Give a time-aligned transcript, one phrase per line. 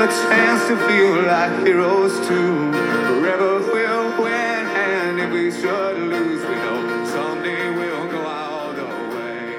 [0.00, 2.72] A chance to feel like heroes too.
[2.72, 8.82] Forever we'll win, and if we should lose, we know someday we'll go all the
[8.82, 9.58] way.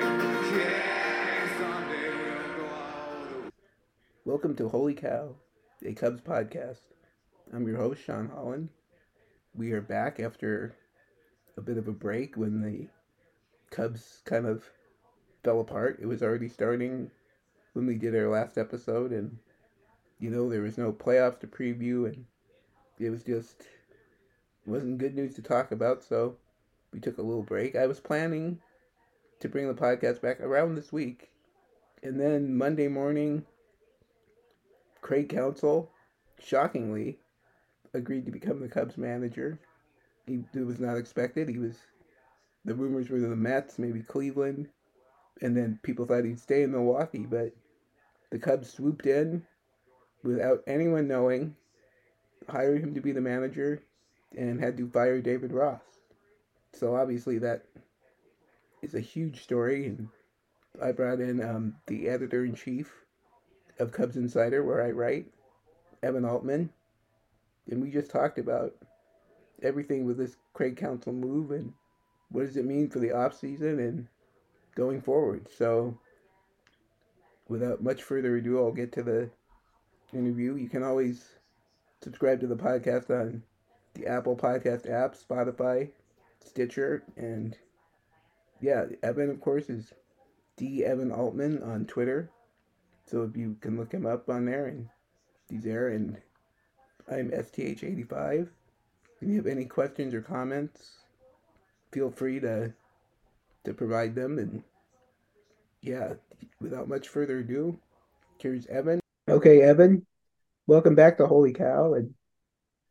[0.57, 1.51] Yeah.
[4.25, 5.35] Welcome to Holy Cow,
[5.85, 6.81] a Cubs podcast.
[7.53, 8.69] I'm your host, Sean Holland.
[9.53, 10.75] We are back after
[11.55, 12.87] a bit of a break when the
[13.69, 14.63] Cubs kind of
[15.43, 15.99] fell apart.
[16.01, 17.11] It was already starting
[17.73, 19.37] when we did our last episode, and
[20.21, 22.23] you know, there was no playoffs to preview, and
[22.99, 23.63] it was just
[24.67, 26.37] wasn't good news to talk about, so
[26.93, 27.75] we took a little break.
[27.75, 28.59] I was planning
[29.39, 31.31] to bring the podcast back around this week,
[32.03, 33.43] and then Monday morning,
[35.01, 35.89] Craig Counsell,
[36.39, 37.17] shockingly,
[37.95, 39.59] agreed to become the Cubs manager.
[40.27, 41.49] He it was not expected.
[41.49, 41.79] He was
[42.63, 44.69] the rumors were the Mets, maybe Cleveland,
[45.41, 47.53] and then people thought he'd stay in Milwaukee, but
[48.29, 49.43] the Cubs swooped in
[50.23, 51.55] without anyone knowing,
[52.49, 53.81] hired him to be the manager,
[54.37, 55.81] and had to fire David Ross.
[56.73, 57.65] So obviously that
[58.81, 60.07] is a huge story, and
[60.81, 62.91] I brought in um, the editor in chief
[63.79, 65.27] of Cubs Insider, where I write,
[66.03, 66.69] Evan Altman,
[67.69, 68.73] and we just talked about
[69.61, 71.73] everything with this Craig Counsell move and
[72.29, 74.07] what does it mean for the off season and
[74.75, 75.47] going forward.
[75.55, 75.97] So,
[77.47, 79.29] without much further ado, I'll get to the
[80.13, 80.55] interview.
[80.55, 81.23] You can always
[82.01, 83.43] subscribe to the podcast on
[83.93, 85.89] the Apple Podcast app, Spotify,
[86.43, 87.57] Stitcher, and
[88.61, 89.93] yeah, Evan, of course, is
[90.55, 90.85] D.
[90.85, 92.29] Evan Altman on Twitter.
[93.05, 94.87] So if you can look him up on there, and
[95.49, 96.17] he's there, and
[97.11, 98.47] I'm STH85.
[99.21, 100.91] If you have any questions or comments,
[101.91, 102.73] feel free to
[103.63, 104.39] to provide them.
[104.39, 104.63] And
[105.81, 106.13] yeah,
[106.59, 107.77] without much further ado,
[108.39, 109.00] here's Evan.
[109.31, 110.05] Okay, Evan,
[110.67, 111.93] welcome back to Holy Cow.
[111.93, 112.13] And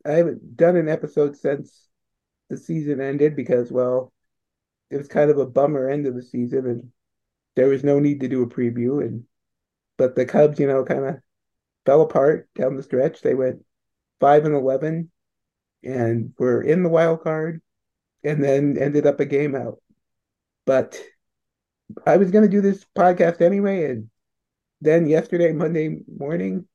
[0.07, 1.87] I haven't done an episode since
[2.49, 4.11] the season ended because, well,
[4.91, 6.89] it was kind of a bummer end of the season, and
[7.57, 9.05] there was no need to do a preview.
[9.05, 9.25] And
[9.99, 11.17] but the Cubs, you know, kind of
[11.85, 13.21] fell apart down the stretch.
[13.21, 13.63] They went
[14.19, 15.11] five and eleven,
[15.85, 17.61] and were in the wild card,
[18.25, 19.83] and then ended up a game out.
[20.65, 20.99] But
[22.07, 24.09] I was going to do this podcast anyway, and
[24.81, 26.67] then yesterday, Monday morning,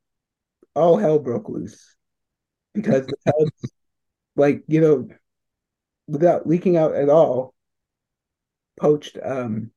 [0.75, 1.95] all hell broke loose
[2.73, 3.51] because the
[4.35, 5.07] like you know,
[6.07, 7.53] without leaking out at all,
[8.79, 9.71] poached um,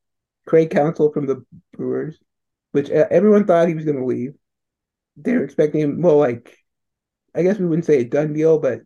[0.45, 2.19] Craig Counsell from the Brewers,
[2.71, 4.33] which uh, everyone thought he was going to leave.
[5.17, 6.01] They were expecting him.
[6.01, 6.57] Well, like
[7.33, 8.81] I guess we wouldn't say a done deal, but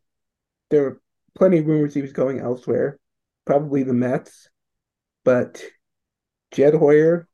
[0.70, 1.02] there were
[1.36, 3.00] plenty of rumors he was going elsewhere,
[3.46, 4.50] probably the Mets.
[5.24, 5.64] But
[6.52, 7.28] Jed Hoyer,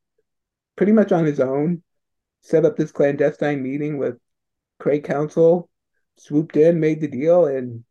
[0.76, 1.84] pretty much on his own,
[2.42, 4.18] set up this clandestine meeting with
[4.80, 5.70] Craig Counsell,
[6.18, 7.84] swooped in, made the deal, and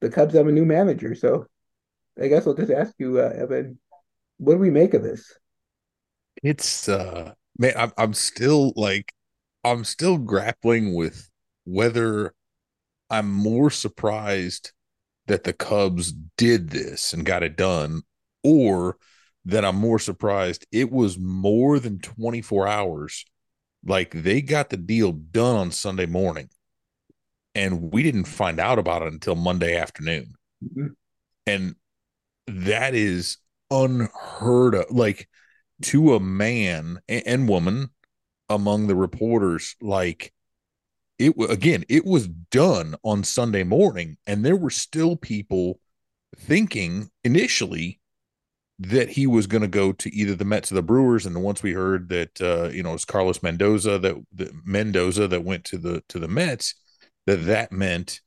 [0.00, 1.14] the Cubs have a new manager.
[1.14, 1.46] So
[2.20, 3.78] I guess I'll just ask you, uh, Evan,
[4.38, 5.38] what do we make of this?
[6.42, 9.12] it's uh man I'm, I'm still like
[9.64, 11.28] i'm still grappling with
[11.64, 12.34] whether
[13.10, 14.72] i'm more surprised
[15.26, 18.02] that the cubs did this and got it done
[18.42, 18.96] or
[19.44, 23.24] that i'm more surprised it was more than 24 hours
[23.84, 26.48] like they got the deal done on sunday morning
[27.54, 30.94] and we didn't find out about it until monday afternoon Mhm.
[31.46, 31.74] and
[32.46, 33.38] that is
[33.70, 35.28] unheard of like
[35.82, 37.90] to a man and, and woman
[38.48, 40.32] among the reporters like
[41.18, 45.78] it again it was done on sunday morning and there were still people
[46.36, 47.97] thinking initially
[48.80, 51.40] that he was going to go to either the Mets or the Brewers and the
[51.40, 55.64] once we heard that uh you know it's Carlos Mendoza that, that Mendoza that went
[55.64, 56.74] to the to the Mets
[57.26, 58.20] that that meant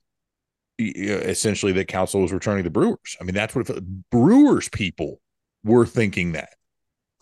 [0.80, 3.18] essentially that Counsell was returning the Brewers.
[3.20, 3.84] I mean that's what it felt.
[4.12, 5.22] Brewers people
[5.64, 6.50] were thinking that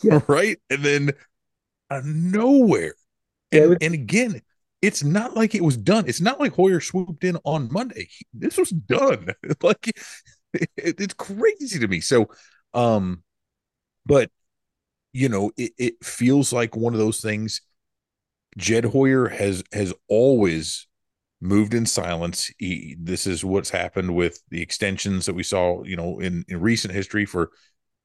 [0.03, 0.21] Yeah.
[0.27, 0.59] right?
[0.69, 1.11] And then
[1.91, 2.93] out of nowhere.
[3.51, 4.41] Yeah, And, was- and again,
[4.81, 6.05] it's not like it was done.
[6.07, 8.07] It's not like Hoyer swooped in on Monday.
[8.11, 9.29] He- this was done.
[9.63, 9.87] like
[10.53, 12.01] it, it's crazy to me.
[12.01, 12.29] So,
[12.73, 13.23] um,
[14.05, 14.29] but
[15.13, 17.61] you know, it, it feels like one of those things.
[18.57, 20.87] Jed Hoyer has has always
[21.41, 22.51] moved in silence.
[22.57, 26.59] He, this is what's happened with the extensions that we saw, you know, in, in
[26.59, 27.51] recent history for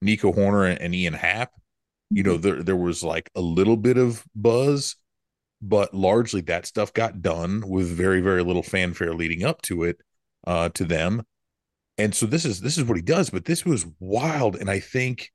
[0.00, 1.50] Nico Hoerner and, and Ian Happ.
[2.10, 4.96] You know, there there was like a little bit of buzz,
[5.60, 9.98] but largely that stuff got done with very very little fanfare leading up to it,
[10.46, 11.22] uh, to them.
[11.96, 13.30] And so this is this is what he does.
[13.30, 15.30] But this was wild, and I think,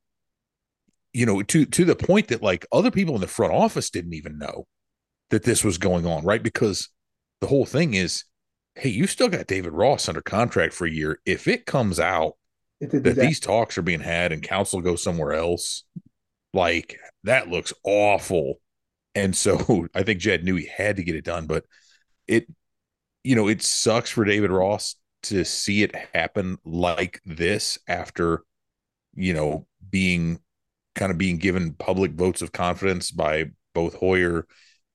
[1.12, 4.14] you know, to to the point that like other people in the front office didn't
[4.14, 4.66] even know
[5.30, 6.42] that this was going on, right?
[6.42, 6.88] Because
[7.40, 8.24] the whole thing is,
[8.74, 11.20] hey, you still got David Ross under contract for a year.
[11.24, 12.34] If it comes out
[12.80, 15.84] that these talks are being had and counsell goes somewhere else,
[16.52, 18.60] like that looks awful.
[19.14, 21.64] And so I think Jed knew he had to get it done, but
[22.26, 22.46] it,
[23.24, 28.42] you know, it sucks for David Ross to see it happen like this after,
[29.14, 30.40] you know, being
[30.94, 34.46] kind of being given public votes of confidence by both Hoyer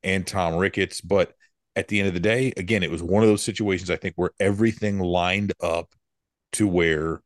[0.04, 1.02] and Tom Ricketts.
[1.02, 1.34] But
[1.76, 4.16] at the end of the day, again, it was one of those situations I think
[4.16, 5.94] where everything lined up
[6.54, 7.22] to where,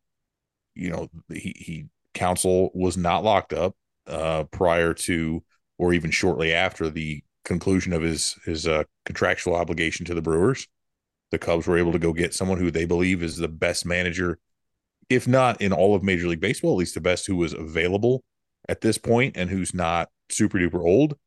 [0.76, 3.76] you know, he, he Counsell was not locked up
[4.08, 5.44] uh, prior to
[5.78, 10.68] or even shortly after the conclusion of his his uh, contractual obligation to the Brewers.
[11.32, 14.40] The Cubs were able to go get someone who they believe is the best manager,
[15.10, 18.24] if not in all of Major League Baseball, at least the best who was available
[18.68, 21.18] at this point and who's not super duper old.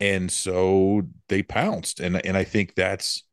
[0.00, 2.00] And so they pounced.
[2.00, 3.24] And and I think that's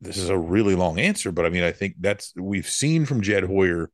[0.00, 3.22] this is a really long answer, but I mean, I think that's we've seen from
[3.22, 3.90] Jed Hoyer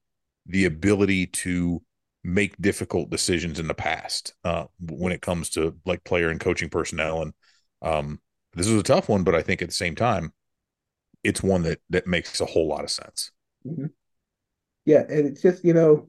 [0.46, 1.82] the ability to
[2.24, 6.70] make difficult decisions in the past uh, when it comes to like player and coaching
[6.70, 7.22] personnel.
[7.22, 7.32] And
[7.82, 8.20] um,
[8.54, 10.32] this is a tough one, but I think at the same time,
[11.24, 13.30] it's one that that makes a whole lot of sense.
[13.66, 13.86] Mm-hmm.
[14.84, 16.08] Yeah, and it's just you know,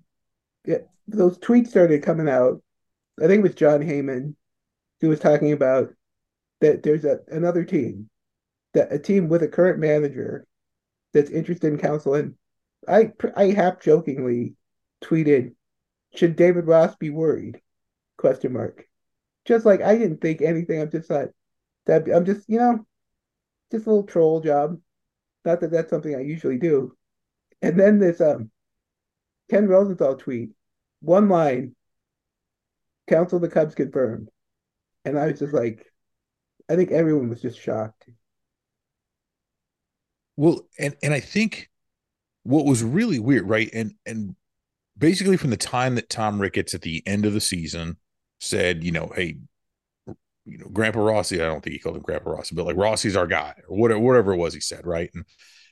[1.08, 2.62] those tweets started coming out.
[3.22, 4.36] I think it was Jon Heyman
[5.02, 5.94] who was talking about
[6.62, 8.10] that there's a, another team,
[8.74, 10.46] that a team with a current manager
[11.14, 12.16] that's interested in Counsell.
[12.16, 12.36] And
[12.88, 14.54] I I half jokingly
[15.02, 15.56] tweeted,
[16.16, 17.62] "Should David Ross be worried?"
[18.18, 18.86] Question mark.
[19.46, 20.82] Just like I didn't think anything.
[20.82, 21.32] I'm just like
[21.86, 22.08] that.
[22.14, 22.86] I'm just you know,
[23.72, 24.80] just a little troll job.
[25.46, 26.96] Not that that's something I usually do.
[27.62, 28.52] And then this um
[29.50, 30.52] Ken Rosenthal tweet,
[31.02, 31.76] one line,
[33.08, 34.30] Counsell the Cubs confirmed.
[35.06, 35.86] And I was just like,
[36.70, 38.06] I think everyone was just shocked.
[40.38, 41.70] Well, and and I think
[42.44, 43.70] what was really weird, right?
[43.74, 44.36] And and
[44.98, 47.98] basically from the time that Tom Ricketts at the end of the season
[48.40, 49.38] said, you know, hey,
[50.50, 53.16] you know, Grandpa Rossi, I don't think he called him Grandpa Rossi, but like Rossi's
[53.16, 55.10] our guy, or whatever, whatever it was he said, right?
[55.14, 55.26] And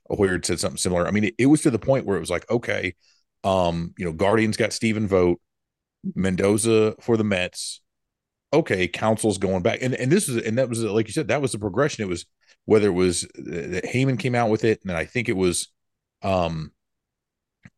[0.09, 1.07] Hoyer said something similar.
[1.07, 2.95] I mean, it, it, was to the point where it was like, okay,
[3.44, 5.41] um, you know, Guardians got Stephen Vogt,
[6.15, 7.81] Mendoza for the Mets.
[8.53, 11.41] Okay, Counsell's going back, and and this is and that was like you said, that
[11.41, 12.03] was the progression.
[12.03, 12.25] It was
[12.63, 15.68] whether it was that Heyman came out with it, and I think it was,
[16.21, 16.71] um,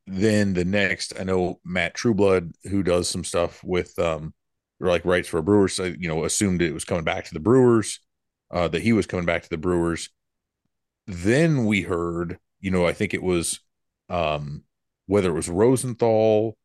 [0.05, 4.33] then the next I know Matt Trueblood who does some stuff with um
[4.79, 7.99] like writes for Brewers, so, you know, assumed it was coming back to the Brewers,
[8.51, 10.09] uh, that he was coming back to the Brewers.
[11.07, 13.59] Then we heard, you know, I think it was
[14.09, 14.63] um,
[15.07, 16.57] whether it was Rosenthal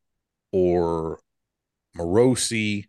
[0.53, 1.19] or
[1.97, 2.87] Morosi.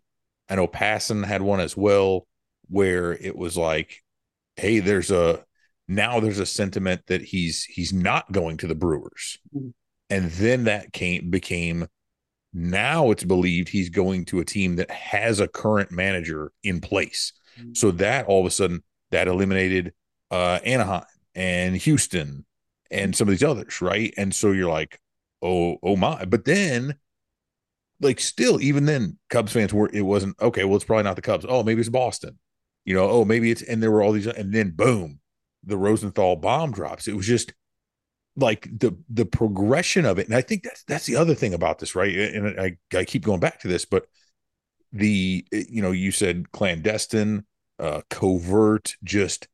[0.48, 2.26] I know Passan had one as well,
[2.68, 4.02] where it was like,
[4.56, 5.44] hey, there's a
[5.88, 9.38] now there's a sentiment that he's he's not going to the Brewers.
[9.54, 9.70] Mm-hmm.
[10.08, 11.88] And then that came became
[12.56, 17.32] now it's believed he's going to a team that has a current manager in place.
[17.58, 17.74] Mm-hmm.
[17.74, 19.92] So that all of a sudden that eliminated
[20.30, 21.04] uh, Anaheim
[21.34, 22.46] and Houston
[22.90, 24.12] and some of these others, right?
[24.16, 25.00] And so you're like,
[25.42, 26.24] oh, oh my.
[26.24, 26.96] But then,
[28.00, 30.64] like, still, even then, Cubs fans were it wasn't okay.
[30.64, 31.46] Well, it's probably not the Cubs.
[31.48, 32.38] Oh, maybe it's Boston.
[32.84, 35.20] You know, oh, maybe it's and there were all these, and then boom,
[35.64, 37.06] the Rosenthal bomb drops.
[37.08, 37.52] It was just
[38.36, 41.78] like the the progression of it and i think that's that's the other thing about
[41.78, 44.06] this right and i i keep going back to this but
[44.92, 47.44] the you know you said clandestine
[47.78, 49.48] uh covert just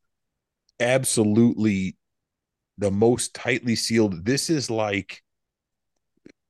[0.79, 1.97] absolutely
[2.77, 5.21] the most tightly sealed this is like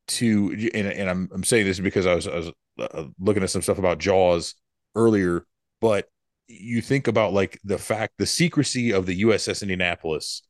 [0.08, 3.50] to and, and i'm i'm saying this because i was, I was uh, looking at
[3.50, 4.56] some stuff about jaws
[4.96, 5.46] earlier
[5.82, 6.08] but
[6.48, 10.44] you think about like the fact the secrecy of the uss indianapolis.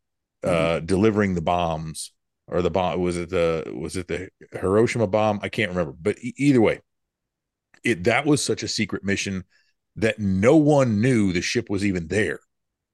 [0.44, 2.12] Uh, delivering the bombs
[2.48, 5.40] or the bomb was it the was it the Hiroshima bomb?
[5.42, 6.82] I can't remember, but e- either way,
[7.84, 9.44] it that was such a secret mission
[9.96, 12.40] that no one knew the ship was even there.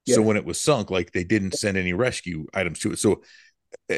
[0.06, 0.15] Yeah.
[0.15, 3.00] So when it was sunk, like they didn't send any rescue items to it.
[3.00, 3.22] So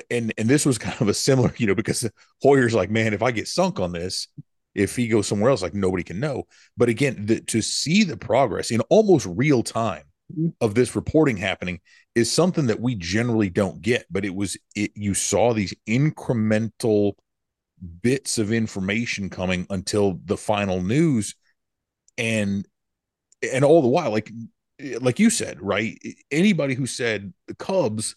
[0.10, 2.10] and and this was kind of a similar, you know, because
[2.42, 4.28] Hoyer's like, man, if I get sunk on this,
[4.74, 6.48] if he goes somewhere else, like nobody can know.
[6.78, 10.50] But again, the, to see the progress in almost real time mm-hmm.
[10.62, 11.82] of this reporting happening
[12.16, 17.14] is something that we generally don't get but it was it you saw these incremental
[18.02, 21.36] bits of information coming until the final news.
[22.18, 22.68] And
[23.42, 24.32] and all the while like
[25.00, 25.98] like you said right?
[26.30, 28.16] Anybody who said the cubs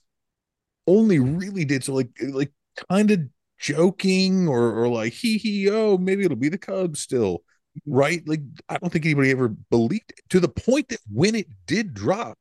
[0.86, 2.52] only really did so like like
[2.90, 3.20] kind of
[3.58, 7.42] joking or or like he he oh maybe it'll be the cubs still
[7.86, 8.26] right?
[8.26, 11.94] Like i don't think anybody ever believed it to the point that when it did
[11.94, 12.38] drop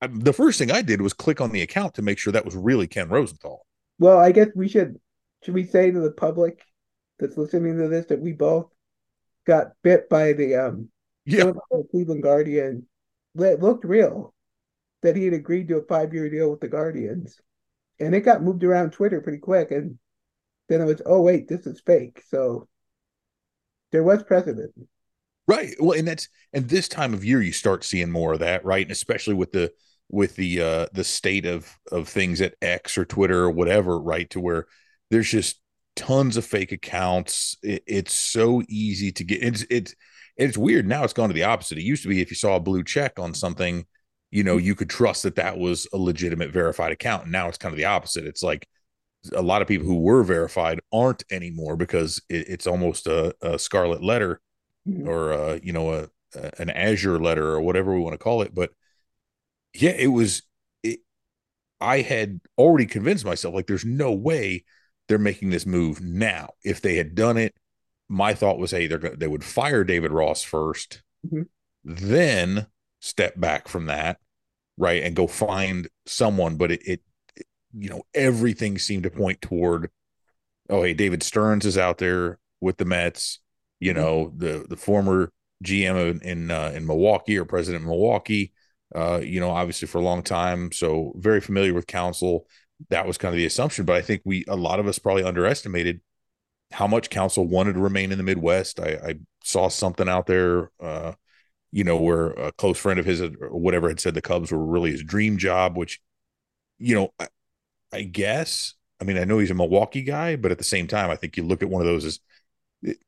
[0.00, 2.44] I, the first thing I did was click on the account to make sure that
[2.44, 3.66] was really Ken Rosenthal.
[3.98, 5.00] Well, I guess we should
[5.42, 6.62] should we say to the public
[7.18, 8.70] that's listening to this that we both
[9.46, 10.88] got bit by the um
[11.24, 12.86] Yeah, the Cleveland Guardian.
[13.36, 14.34] It looked real
[15.02, 17.40] that he had agreed to a five year deal with the Guardians,
[18.00, 19.70] and it got moved around Twitter pretty quick.
[19.70, 19.98] And
[20.68, 22.22] then it was, oh wait, this is fake.
[22.28, 22.68] So
[23.92, 24.72] there was precedent.
[25.46, 25.74] Right.
[25.80, 28.84] Well, and that's and this time of year you start seeing more of that, right?
[28.84, 29.72] And especially with the
[30.08, 34.28] with the uh the state of of things at X or Twitter or whatever, right?
[34.30, 34.66] To where
[35.10, 35.60] there's just
[35.96, 37.56] tons of fake accounts.
[37.62, 39.42] It, it's so easy to get.
[39.42, 39.94] It's it's
[40.36, 41.04] it's weird now.
[41.04, 41.78] It's gone to the opposite.
[41.78, 43.86] It used to be if you saw a blue check on something,
[44.30, 47.24] you know, you could trust that that was a legitimate verified account.
[47.24, 48.26] And now it's kind of the opposite.
[48.26, 48.68] It's like
[49.32, 53.58] a lot of people who were verified aren't anymore because it, it's almost a, a
[53.58, 54.40] scarlet letter
[54.86, 55.06] Mhm.
[55.06, 58.42] or uh, you know a, a an azure letter or whatever we want to call
[58.42, 58.54] it.
[58.54, 58.70] But
[59.74, 60.42] yeah, it was.
[60.82, 61.00] It,
[61.80, 64.64] I had already convinced myself like there's no way
[65.08, 66.50] they're making this move now.
[66.64, 67.54] If they had done it,
[68.08, 71.48] my thought was, hey, they're gonna they would fire David Ross 1st Mhm.
[71.84, 72.66] then
[73.00, 74.18] step back from that,
[74.78, 76.56] right, and go find someone.
[76.56, 77.02] But it, it,
[77.36, 77.46] it,
[77.78, 79.90] you know, everything seemed to point toward,
[80.70, 83.40] oh, hey, David Stearns is out there with the Mets.
[83.80, 83.96] You Mhm.
[83.96, 88.52] know, the the former GM in in, uh, in Milwaukee or president of Milwaukee.
[88.94, 92.46] Uh, you know, obviously for a long time, so very familiar with Counsell.
[92.90, 95.24] That was kind of the assumption, but I think we a lot of us probably
[95.24, 96.00] underestimated
[96.72, 98.80] how much Counsell wanted to remain in the Midwest.
[98.80, 99.14] I, I
[99.44, 101.12] saw something out there, uh,
[101.72, 104.64] you know, where a close friend of his or whatever had said the Cubs were
[104.64, 106.00] really his dream job, which,
[106.78, 107.28] you know, I,
[107.92, 108.74] I guess.
[109.00, 111.36] I mean, I know he's a Milwaukee guy, but at the same time, I think
[111.36, 112.20] you look at one of those as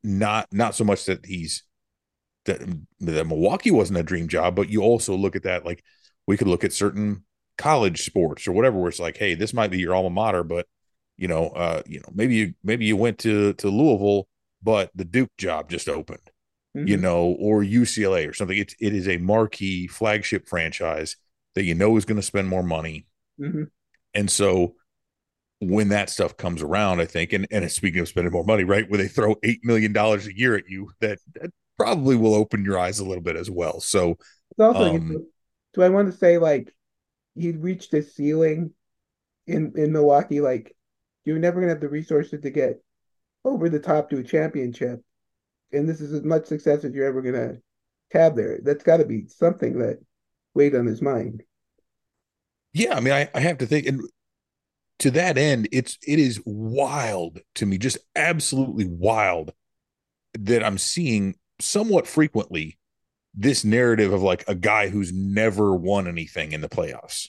[0.02, 1.62] not not so much that he's
[2.44, 2.60] that,
[3.00, 5.84] that Milwaukee wasn't a dream job, but you also look at that like
[6.26, 7.24] we could look at certain
[7.56, 10.66] college sports or whatever where it's like, hey, this might be your alma mater, but
[11.16, 14.28] you know, uh, you know, maybe you maybe you went to to Louisville,
[14.62, 16.30] but the Duke job just opened,
[16.84, 17.00] you Mhm.
[17.00, 18.56] know, or UCLA or something.
[18.56, 21.16] It it is a marquee flagship franchise
[21.54, 23.06] that you know is going to spend more money,
[23.38, 23.70] Mhm.
[24.14, 24.74] and so
[25.60, 28.88] when that stuff comes around, I think, and and speaking of spending more money, right,
[28.88, 32.64] where they throw eight million dollars a year at you, that, that probably will open
[32.64, 33.80] your eyes a little bit as well.
[33.80, 34.18] So
[34.50, 35.26] It's also, Um,
[35.74, 36.74] do I want to say like
[37.36, 38.74] he'd reached his ceiling
[39.46, 40.40] in in Milwaukee?
[40.40, 40.76] Like
[41.24, 42.82] you're never gonna have the resources to get
[43.44, 45.02] over the top to a championship,
[45.72, 47.58] and this is as much success as you're ever gonna
[48.12, 48.60] have there.
[48.62, 50.00] That's got to be something that
[50.54, 51.44] weighed on his mind.
[52.72, 54.00] yeah, I mean, I, I have to think, and
[55.00, 59.52] to that end, it's it is wild to me, just absolutely wild
[60.34, 62.78] that I'm seeing somewhat frequently
[63.34, 67.28] this narrative of like a guy who's never won anything in the playoffs,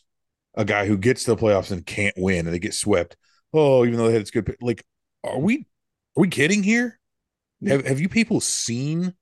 [0.56, 3.16] a guy who gets to the playoffs and can't win and they get swept.
[3.54, 4.84] Oh, even though they had this good, like,
[5.24, 5.68] are we
[6.18, 7.00] are we kidding here?
[7.68, 9.14] Have have you people seen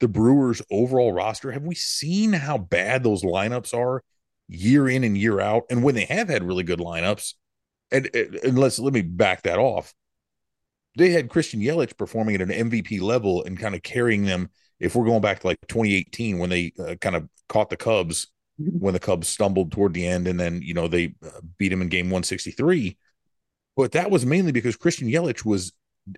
[0.00, 1.50] the Brewers' overall roster?
[1.50, 4.02] Have we seen how bad those lineups are
[4.46, 5.64] year in and year out?
[5.70, 7.34] And when they have had really good lineups,
[7.90, 9.92] and, and, and let's let me back that off.
[10.96, 14.50] They had Christian Yelich performing at an MVP level and kind of carrying them.
[14.80, 18.28] If we're going back to like 2018 when they uh, kind of caught the Cubs
[18.58, 21.82] when the Cubs stumbled toward the end, and then you know they uh, beat him
[21.82, 22.96] in Game 163.
[23.76, 25.72] But that was mainly because Christian Yelich was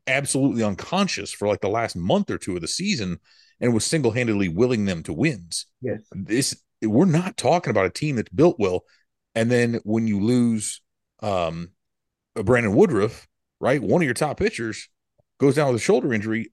[0.06, 3.18] absolutely unconscious for like the last month or two of the season
[3.60, 5.66] and was single-handedly willing them to wins.
[5.82, 6.00] Yes.
[6.12, 8.84] This we're not talking about a team that's built well.
[9.34, 10.80] And then when you lose
[11.22, 11.70] um
[12.34, 13.28] Brandon Woodruff,
[13.60, 13.82] right?
[13.82, 14.88] One of your top pitchers
[15.38, 16.52] goes down with a shoulder injury.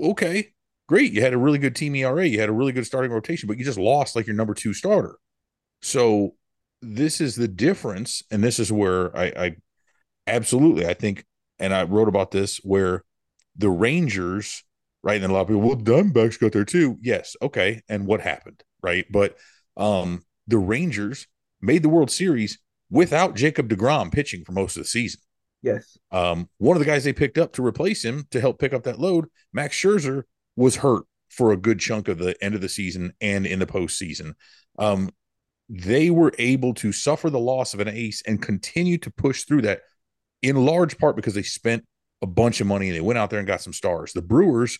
[0.00, 0.52] Okay,
[0.86, 1.12] great.
[1.12, 3.58] You had a really good team ERA, you had a really good starting rotation, but
[3.58, 5.16] you just lost like your number two starter.
[5.82, 6.34] So
[6.82, 9.56] this is the difference, and this is where I, I
[10.26, 11.24] absolutely I think,
[11.58, 13.04] and I wrote about this where
[13.56, 14.62] the Rangers,
[15.02, 15.20] right?
[15.20, 16.98] And a lot of people, well, Diamondbacks got there too.
[17.02, 17.82] Yes, okay.
[17.88, 19.06] And what happened, right?
[19.10, 19.36] But
[19.76, 21.26] um the Rangers
[21.60, 22.58] made the World Series
[22.90, 25.20] without Jacob DeGrom pitching for most of the season.
[25.62, 25.98] Yes.
[26.10, 28.84] Um, one of the guys they picked up to replace him to help pick up
[28.84, 30.22] that load, Max Scherzer,
[30.56, 33.66] was hurt for a good chunk of the end of the season and in the
[33.66, 34.34] postseason.
[34.78, 35.10] Um,
[35.68, 39.62] they were able to suffer the loss of an ace and continue to push through
[39.62, 39.82] that
[40.42, 41.84] in large part because they spent
[42.22, 44.12] a bunch of money and they went out there and got some stars.
[44.12, 44.78] The Brewers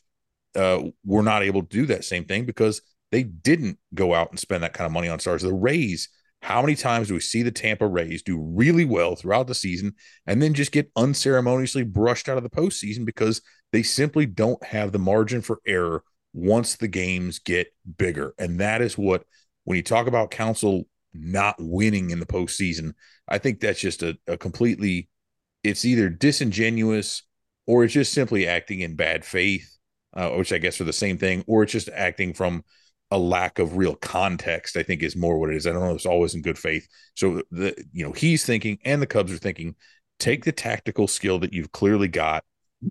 [0.57, 4.39] uh, were not able to do that same thing because they didn't go out and
[4.39, 5.43] spend that kind of money on stars.
[5.43, 6.09] The Rays,
[6.43, 9.95] how many times do we see the Tampa Rays do really well throughout the season
[10.27, 13.43] and then just get unceremoniously brushed out of the postseason because
[13.73, 18.35] they simply don't have the margin for error once the games get bigger?
[18.39, 19.25] And that is what,
[19.65, 22.93] when you talk about counsell not winning in the postseason.
[23.29, 25.09] I think that's just a, a completely,
[25.65, 27.23] it's either disingenuous
[27.67, 29.77] or it's just simply acting in bad faith,
[30.15, 32.65] uh, which I guess are the same thing, or it's just acting from
[33.11, 34.77] a lack of real context.
[34.77, 35.67] I think is more what it is.
[35.67, 35.95] I don't know.
[35.95, 36.87] It's always in good faith.
[37.15, 39.75] So the you know he's thinking, and the Cubs are thinking,
[40.19, 42.45] take the tactical skill that you've clearly got,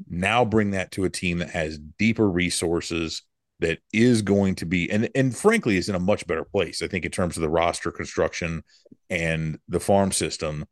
[0.10, 3.24] now bring that to a team that has deeper resources
[3.60, 6.88] that is going to be and and frankly is in a much better place i
[6.88, 8.62] think in terms of the roster construction
[9.10, 10.66] and the farm system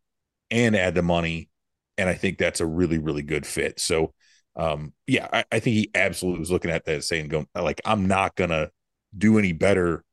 [0.51, 1.49] and add the money
[1.97, 4.13] and i think that's a really really good fit so
[4.55, 8.07] um yeah i, I think he absolutely was looking at that saying going like i'm
[8.07, 8.69] not gonna
[9.17, 10.03] do any better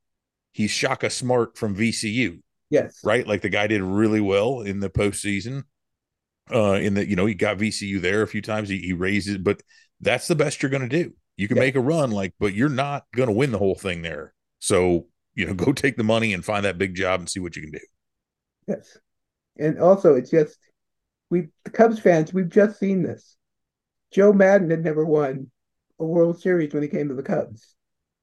[0.53, 2.41] he's shaka smart from vcu
[2.71, 3.01] Yes.
[3.05, 5.65] right like the guy did really well in the postseason
[6.53, 9.29] uh in the you know he got vcu there a few times he, he raised
[9.29, 9.63] it but
[10.01, 11.63] that's the best you're gonna do you can Yeah.
[11.63, 14.35] make a run, like, but you're not going to win the whole thing there.
[14.59, 17.57] So, you know, go take the money and find that big job and see what
[17.57, 17.79] you can do.
[18.69, 18.99] Yes.
[19.59, 20.59] And also, it's just
[21.31, 23.37] we the Cubs fans, we've just seen this.
[24.13, 25.51] Joe Maddon had never won
[25.99, 27.75] a World Series when he came to the Cubs,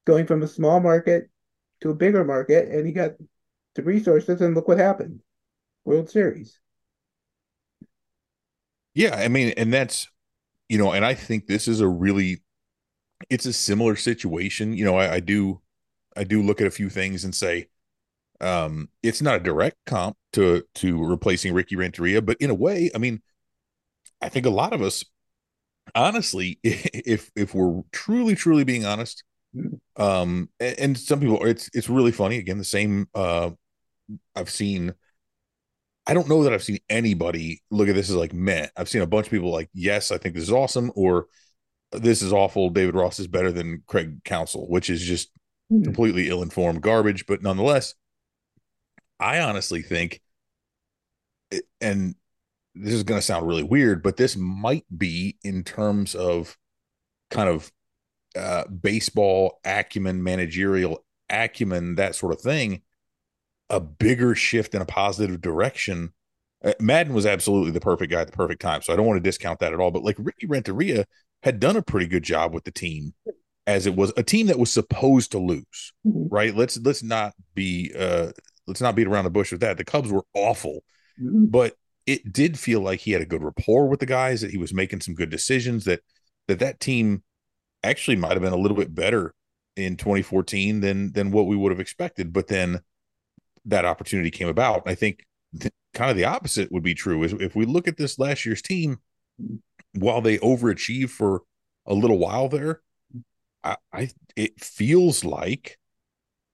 [0.06, 1.30] going from a small market
[1.82, 3.12] to a bigger market, and he got
[3.76, 5.22] the resources, and look what happened.
[5.86, 6.60] World Series.
[8.94, 9.16] Yeah.
[9.16, 10.08] I mean, and that's,
[10.68, 12.42] you know, and I think this is a really,
[13.30, 14.74] it's a similar situation.
[14.74, 15.62] You know, I, I do,
[16.16, 17.68] I do look at a few things and say,
[18.42, 22.90] um, it's not a direct comp to to replacing Ricky Renteria, but in a way,
[22.96, 23.22] I mean,
[24.22, 25.04] I think a lot of us,
[25.96, 29.24] honestly, if if we're truly truly being honest,
[29.98, 32.38] um, and, and some people, it's it's really funny.
[32.38, 33.08] Again, the same.
[33.14, 33.52] Uh,
[34.36, 34.94] I've seen.
[36.08, 38.68] I don't know that I've seen anybody look at this as like meh.
[38.76, 41.28] I've seen a bunch of people like, yes, I think this is awesome, or
[41.92, 42.70] this is awful.
[42.72, 45.30] David Ross is better than Craig Counsell, which is just
[45.70, 45.84] Hmm.
[45.84, 47.28] completely ill-informed garbage.
[47.28, 47.94] But nonetheless,
[49.20, 50.20] I honestly think,
[51.80, 52.16] and
[52.74, 56.58] this is going to sound really weird, but this might be in terms of
[57.30, 57.72] kind of
[58.36, 62.82] uh, baseball acumen, managerial acumen, that sort of thing,
[63.70, 66.14] a bigger shift in a positive direction.
[66.64, 69.18] Uh, Maddon was absolutely the perfect guy at the perfect time, so I don't want
[69.18, 69.92] to discount that at all.
[69.92, 71.06] But like Ricky Renteria
[71.44, 73.14] had done a pretty good job with the team,
[73.66, 76.28] as it was a team that was supposed to lose Mhm.
[76.32, 76.56] right?
[76.56, 78.32] Let's let's not be uh
[78.68, 79.78] let's not beat around the bush with that.
[79.78, 80.84] The Cubs were awful,
[81.22, 81.50] Mhm.
[81.50, 84.58] but it did feel like he had a good rapport with the guys, that he
[84.58, 86.02] was making some good decisions, that
[86.48, 87.24] that that team
[87.84, 89.34] actually might have been a little bit better
[89.76, 92.34] in 2014 than than what we would have expected.
[92.34, 92.82] But then
[93.66, 94.84] that opportunity came about.
[94.86, 95.26] I think
[95.60, 97.24] th- kind of the opposite would be true.
[97.24, 99.00] Is if we look at this last year's team,
[99.94, 101.44] while they overachieved for
[101.86, 102.82] a little while there,
[103.64, 105.78] I, I it feels like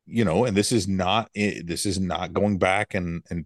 [0.06, 3.46] you know, and this is not eh, this is not going back and and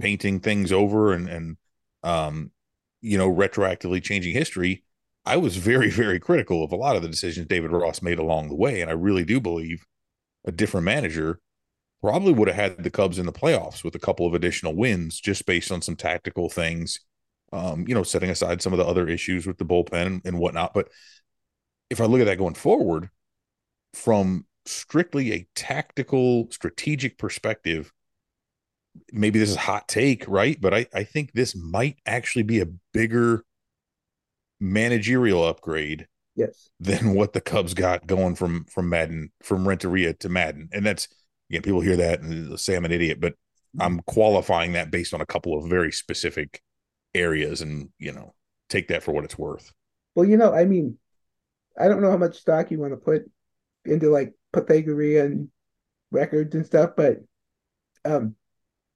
[0.00, 1.56] painting things over and and
[2.02, 2.50] um
[3.00, 4.84] you know retroactively changing history.
[5.26, 8.48] I was very very critical of a lot of the decisions David Ross made along
[8.48, 9.84] the way, and I really do believe
[10.44, 11.40] a different manager
[12.00, 15.20] probably would have had the Cubs in the playoffs with a couple of additional wins
[15.20, 17.00] just based on some tactical things.
[17.50, 20.74] Um, you know, setting aside some of the other issues with the bullpen and, whatnot.
[20.74, 20.88] But
[21.88, 23.08] if I look at that going forward,
[23.94, 27.90] from strictly a tactical, strategic perspective,
[29.12, 30.60] maybe this is hot take, right?
[30.60, 33.44] But I, I think this might actually be a bigger
[34.60, 36.70] managerial upgrade Yes.
[36.78, 40.68] than what the Cubs got going from from Maddon from Renteria to Maddon.
[40.72, 41.08] And that's
[41.50, 43.34] again, people hear that and say I'm an idiot, but
[43.80, 46.62] I'm qualifying that based on a couple of very specific
[47.14, 48.34] areas and you know,
[48.68, 49.72] take that for what it's worth.
[50.14, 50.98] Well, you know, I mean,
[51.78, 53.22] I don't know how much stock you want to put
[53.84, 55.50] into like Pythagorean
[56.10, 57.18] records and stuff, but
[58.04, 58.34] um,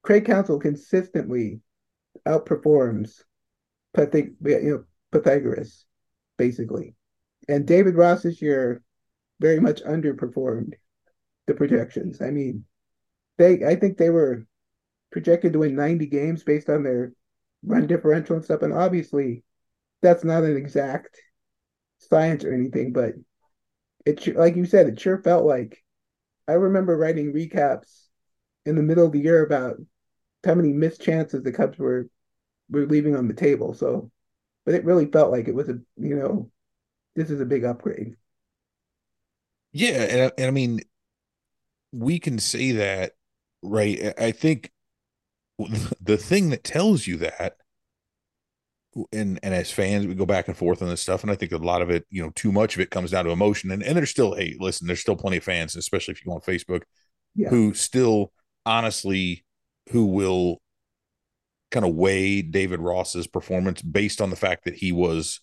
[0.02, 1.60] Craig counsell consistently
[2.26, 3.22] outperforms
[3.96, 5.84] Pythag you know, Pythagoras,
[6.38, 6.96] basically.
[7.48, 8.82] And David Ross this year
[9.40, 10.74] very much underperformed
[11.46, 12.20] the projections.
[12.20, 12.64] I mean,
[13.38, 14.46] they I think they were
[15.10, 17.12] projected to win 90 games based on their
[17.64, 19.44] run differential and stuff, and obviously
[20.02, 21.20] that's not an exact
[21.98, 23.14] science or anything, but
[24.06, 25.82] it like you said, it sure felt like
[26.48, 28.08] I remember writing recaps
[28.66, 29.76] in the middle of the year about
[30.44, 32.08] how many missed chances the Cubs were
[32.70, 33.74] were leaving on the table.
[33.74, 34.11] So,
[34.64, 36.50] but it really felt like it was a you know,
[37.16, 38.16] this is a big upgrade.
[39.72, 40.80] Yeah, and, I- and I mean,
[41.92, 43.12] we can say that,
[43.62, 44.14] right?
[44.18, 44.70] I I think
[46.00, 47.56] the thing that tells you that,
[49.12, 51.52] and and as fans, we go back and forth on this stuff, and I think
[51.52, 53.70] a lot of it, you know, too much of it comes down to emotion.
[53.70, 56.34] And and there's still, hey, listen, there's still plenty of fans, especially if you go
[56.34, 56.82] on Facebook,
[57.34, 57.48] Yeah.
[57.48, 58.32] who still
[58.66, 59.44] honestly
[59.90, 60.61] who will
[61.72, 65.40] kind of weigh David Ross's performance based on the fact that he was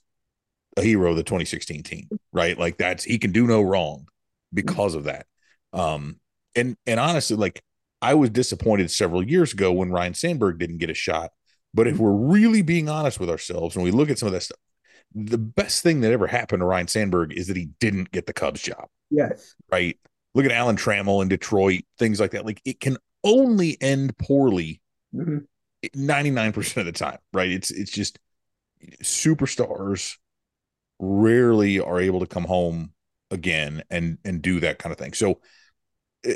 [0.78, 2.58] a hero of the 2016 team, right?
[2.58, 4.08] Like that's he can do no wrong
[4.54, 5.26] because of that.
[5.74, 6.20] Um,
[6.56, 7.62] and and honestly, like
[8.02, 11.32] I was disappointed several years ago when Ryne Sandberg didn't get a shot.
[11.74, 14.42] But if we're really being honest with ourselves and we look at some of that
[14.42, 14.58] stuff,
[15.14, 18.34] the best thing that ever happened to Ryne Sandberg is that he didn't get the
[18.34, 18.88] Cubs job.
[19.12, 19.56] Yes.
[19.72, 20.00] Right.
[20.34, 22.46] Look at Alan Trammell in Detroit, things like that.
[22.46, 25.40] Like it can only end poorly hmm
[25.96, 27.50] 99% of the time, right?
[27.50, 28.20] It's it's just
[29.04, 30.18] superstars
[31.00, 32.94] rarely are able to come home
[33.32, 35.14] again and and do that kind of thing.
[35.14, 35.40] So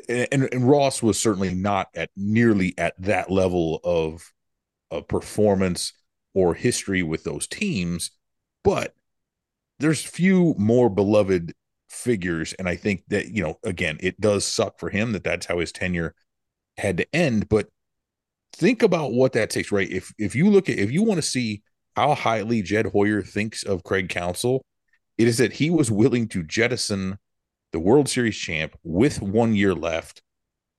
[0.10, 4.32] and, and Ross was certainly not at nearly at that level of
[4.92, 5.94] of performance
[6.34, 8.12] or history with those teams,
[8.64, 8.96] but
[9.80, 11.54] there's few more beloved
[11.90, 15.46] figures and I think that you know again it does suck for him that that's
[15.46, 16.16] how his tenure
[16.78, 17.68] had to end, but
[18.54, 19.90] think about what that takes, right?
[19.90, 21.62] If if you look at if you want to see
[21.96, 24.64] how highly Jed Hoyer thinks of Craig Counsell,
[25.18, 27.18] it is that he was willing to jettison
[27.72, 30.22] the World Series champ with one year left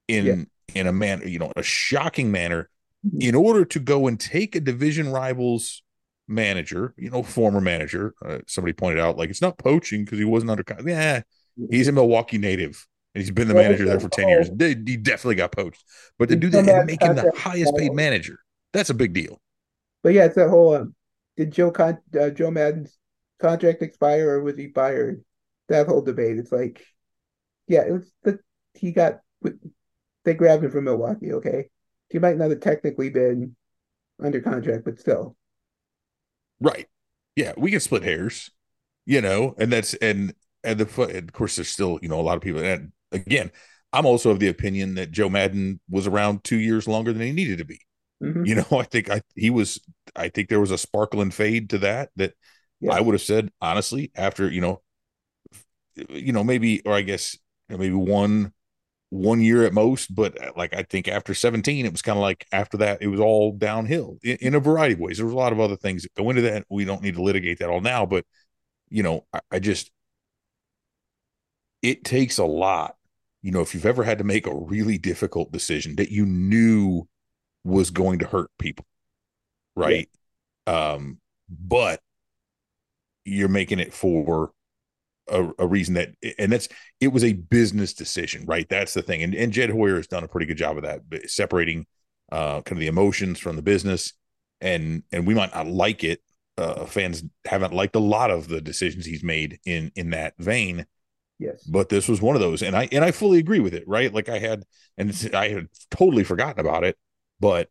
[0.08, 0.80] in Yeah.
[0.80, 2.68] in a man, you know, a shocking manner
[3.06, 3.22] Mhm.
[3.22, 5.82] in order to go and take a division rivals
[6.26, 8.14] manager, you know, former manager.
[8.24, 11.22] Uh, somebody pointed out like it's not poaching because he wasn't under yeah,
[11.70, 12.86] he's a Milwaukee native.
[13.14, 14.50] And he's been the Well, manager there for 10 years.
[14.50, 15.84] They- He definitely got poached.
[16.18, 18.38] But to do that and make him the highest paid manager,
[18.72, 19.40] that's a big deal.
[20.02, 20.94] But yeah, it's that whole um,
[21.36, 22.98] did Joe Con uh, Joe Maddon's
[23.40, 25.24] contract expire or was he fired?
[25.68, 26.38] That whole debate.
[26.38, 26.84] It's like,
[27.68, 28.38] yeah, it was the
[28.74, 29.20] he got
[30.24, 31.32] they grabbed him from Milwaukee.
[31.34, 31.70] Okay,
[32.10, 33.56] he might not have technically been
[34.22, 35.36] under contract, but still,
[36.60, 36.86] Right.
[37.36, 38.50] Yeah, we can split hairs,
[39.06, 42.22] you know, and that's and and the and of course there's still, you know, a
[42.22, 43.50] lot of people and again,
[43.92, 47.32] I'm also of the opinion that Joe Maddon was around 2 years longer than he
[47.32, 47.80] needed to be.
[48.20, 48.44] Mhm.
[48.46, 49.80] You know, I think I he was
[50.16, 52.34] I think there was a sparkle and fade to that that
[52.80, 52.92] Yeah.
[52.94, 54.82] I would have said honestly after, you know,
[56.08, 57.36] you know, maybe or I guess
[57.68, 58.52] maybe one
[59.10, 62.22] one year at most, but uh, like I think after 17, it was kind of
[62.22, 65.18] like after that, it was all downhill in, in a variety of ways.
[65.18, 66.66] There was a lot of other things that go into that.
[66.70, 68.24] We don't need to litigate that all now, but
[68.90, 69.90] you know, I, I just
[71.82, 72.96] it takes a lot.
[73.44, 77.06] You know, if you've ever had to make a really difficult decision that you knew
[77.62, 78.86] was going to hurt people,
[79.76, 80.08] right?
[80.66, 81.18] Um,
[81.50, 82.00] but
[83.24, 84.52] you're making it for
[85.30, 86.68] a, a reason that and that's
[87.00, 88.68] it was a business decision right?
[88.68, 89.22] That's the thing.
[89.22, 91.86] And, and jed hoyer has done a pretty good job of that separating
[92.32, 94.12] uh kind of the emotions from the business.
[94.60, 96.20] And and we might not like it.
[96.58, 100.86] Uh fans haven't liked a lot of the decisions he's made in in that vein
[101.38, 103.84] yes, but this was one of those and i and i fully agree with it
[103.86, 104.12] right?
[104.12, 104.64] Like i had
[104.96, 106.96] and i had totally forgotten about it
[107.40, 107.68] but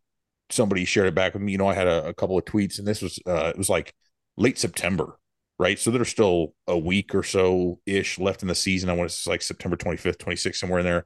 [0.50, 1.52] somebody shared it back with me.
[1.52, 3.70] You know i had a, a couple of tweets and this was uh it was
[3.70, 3.94] like
[4.36, 5.18] late september
[5.56, 5.78] right?
[5.78, 8.90] So there's still a week or so ish left in the season.
[8.90, 11.04] I want to like september 25th 26th somewhere in there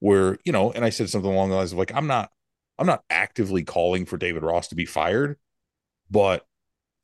[0.00, 2.30] where you know and i said something along the lines of like i'm not
[2.78, 5.38] i'm not actively calling for david ross to be fired
[6.10, 6.46] but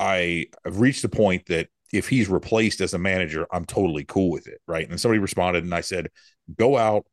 [0.00, 4.04] I i have reached the point that if he's replaced as a manager i'm totally
[4.04, 4.88] cool with it right?
[4.88, 6.08] And somebody responded and i said
[6.56, 7.06] go out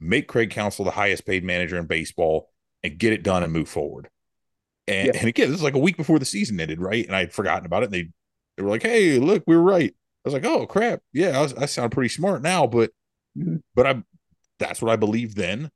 [0.00, 2.50] make craig counsell the highest paid manager in baseball
[2.84, 4.08] and get it done and move forward.
[4.86, 5.20] And, Yeah.
[5.20, 7.06] and again this is like a week before the season ended right?
[7.06, 7.86] And i'd forgotten about it.
[7.86, 8.08] And they
[8.56, 9.92] they were like hey look we were right.
[9.92, 11.00] I was like oh crap.
[11.12, 12.90] Yeah I, was, I sound pretty smart now but
[13.36, 13.60] Mhm.
[13.74, 14.02] but i
[14.58, 15.70] that's what i believed then.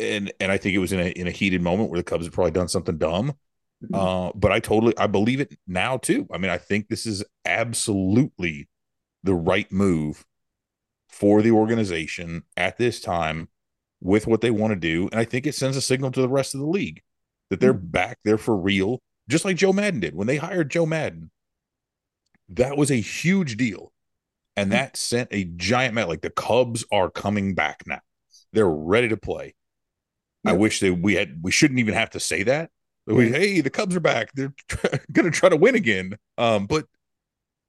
[0.00, 2.24] And and i think it was in a in a heated moment where the cubs
[2.26, 3.34] had probably done something dumb.
[3.84, 3.94] Mm-hmm.
[3.94, 6.26] uh but i totally i believe it now too.
[6.32, 8.68] I mean i think this is absolutely
[9.22, 10.24] the right move
[11.08, 13.48] for the organization at this time
[14.00, 15.08] with what they want to do.
[15.10, 17.02] And i think it sends a signal to the rest of the league
[17.50, 17.86] that they're mm-hmm.
[17.86, 20.14] back there for real just like joe maddon did.
[20.14, 21.30] When they hired joe maddon
[22.50, 23.92] that was a huge deal.
[24.56, 24.78] And mm-hmm.
[24.78, 28.00] that sent a giant met like the cubs are coming back now.
[28.52, 29.54] They're ready to play.
[30.46, 32.70] I wish that we had we shouldn't even have to say that
[33.06, 34.54] hey the cubs are back they're
[35.12, 36.86] gonna try to win again um but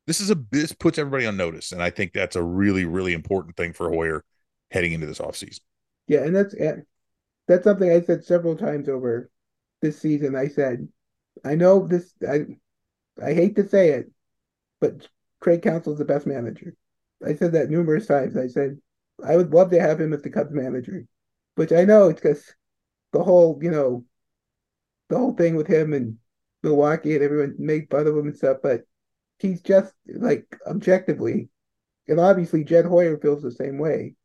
[0.08, 3.14] this is a this puts everybody on notice and i think that's a really really
[3.14, 4.24] important thing for hoyer
[4.72, 5.60] heading into this offseason
[6.08, 6.56] yeah, and that's
[7.48, 9.30] that's something I said several times over
[9.82, 10.36] this season.
[10.36, 10.88] I said,
[11.44, 12.14] I know this.
[12.28, 12.46] I
[13.22, 14.12] I hate to say it,
[14.80, 15.08] but
[15.40, 16.76] Craig Counsell's the best manager.
[17.26, 18.38] I said that numerous times.
[18.38, 18.80] I said
[19.26, 21.06] I would love to have him as the Cubs manager,
[21.56, 22.54] which I know it's because
[23.14, 24.06] the whole, you know,
[25.10, 26.18] the whole thing with him and
[26.64, 28.82] Milwaukee and everyone made fun of him and stuff, but
[29.40, 31.50] he's just like objectively,
[32.08, 34.16] and obviously Jed Hoyer feels the same way.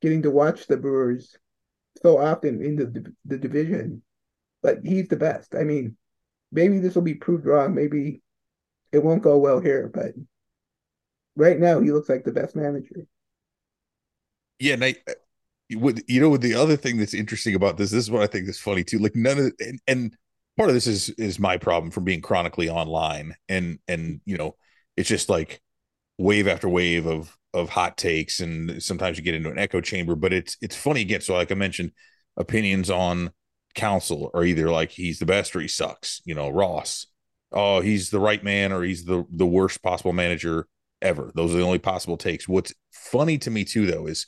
[0.00, 1.36] Getting to watch the Brewers
[2.02, 4.02] so often in the the division,
[4.62, 5.54] but he's the best.
[5.56, 5.96] I mean,
[6.52, 7.74] maybe this will be proved wrong.
[7.74, 8.22] Maybe
[8.92, 10.12] it won't go well here, but
[11.34, 13.06] right now he looks like the best manager.
[14.60, 14.94] Yeah, and I,
[15.68, 18.58] you know the other thing that's interesting about this this is what i think is
[18.58, 20.16] funny too like none of and, and
[20.58, 24.56] part of this is is my problem from being chronically online and and you know
[24.96, 25.60] it's just like
[26.18, 30.14] wave after wave of of hot takes and sometimes you get into an echo chamber
[30.14, 31.20] but it's it's funny again.
[31.20, 31.92] So like i mentioned
[32.36, 33.30] opinions on
[33.74, 37.06] counsell are either like he's the best or he sucks you know ross.
[37.52, 40.66] Oh he's the right man or he's the the worst possible manager
[41.00, 41.30] ever.
[41.34, 42.48] Those are the only possible takes.
[42.48, 44.26] What's funny to me too though is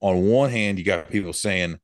[0.00, 1.78] on one hand, you got people saying,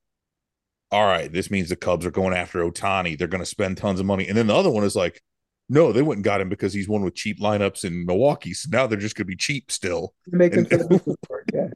[0.97, 3.19] all right, this means the Cubs are going after Ohtani.
[3.19, 4.27] They're going to spend tons of money.
[4.29, 5.23] And then the other one is like,
[5.69, 8.55] no, they wouldn't got him because he's one with cheap lineups in Milwaukee.
[8.55, 10.15] So now they're just going to be cheap still.
[10.29, 10.67] Make and,
[11.53, 11.69] yeah.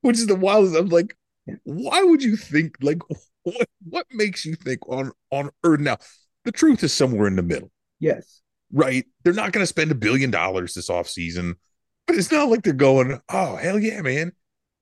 [0.00, 0.74] Which is the wildest.
[0.74, 1.16] I'm like,
[1.62, 2.98] why would you think like
[3.44, 5.98] what what makes you think on on earth now?
[6.44, 7.70] The truth is somewhere in the middle.
[8.00, 8.40] Yes.
[8.72, 9.06] Right.
[9.22, 11.54] They're not going to spend a billion dollars this offseason,
[12.06, 14.32] but it's not like they're going, oh hell yeah, man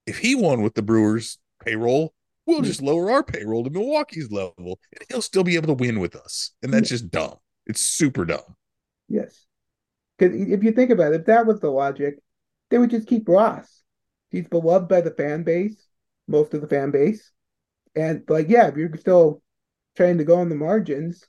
[0.06, 2.14] if he won with the Brewers payroll,
[2.46, 2.64] we'll hmm.
[2.64, 6.16] just lower our payroll to Milwaukee's level and he'll still be able to win with
[6.16, 6.52] us.
[6.62, 7.36] And that's just dumb.
[7.66, 8.56] It's super dumb.
[9.08, 9.46] Yes.
[10.18, 12.18] Because if you think about it, if that was the logic,
[12.70, 13.82] they would just keep Ross.
[14.30, 15.76] He's beloved by the fan base,
[16.28, 17.32] most of the fan base.
[17.96, 19.42] And like, yeah, if you're still
[19.96, 21.24] trying to go on the margins,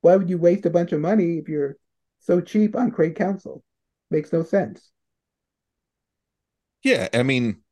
[0.00, 1.76] why would you waste a bunch of money if you're
[2.20, 3.62] so cheap on Craig Counsell?
[4.10, 4.90] Makes no sense.
[6.82, 7.64] Yeah, I mean,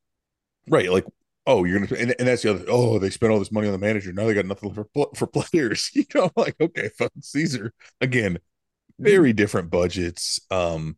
[0.68, 0.90] Right.
[0.90, 1.04] Like,
[1.46, 2.64] oh, you're gonna and, and that's the other.
[2.68, 4.12] Oh, they spent all this money on the manager.
[4.12, 5.90] Now they got nothing for for players.
[5.94, 6.90] You know, like okay,
[7.32, 8.38] these are again
[8.98, 10.40] very different budgets.
[10.50, 10.96] Um,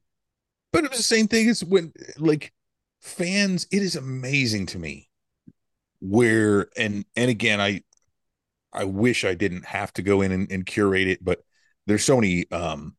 [0.72, 2.52] but it was the same thing as when like
[3.00, 3.66] fans.
[3.70, 5.08] It is amazing to me
[6.00, 7.82] where and and again, I
[8.72, 11.40] I wish I didn't have to go in and, and curate it, but
[11.86, 12.96] there's so many um